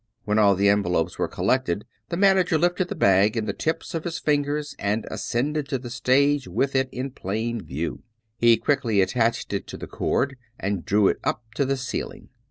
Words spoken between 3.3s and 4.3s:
in the tips of his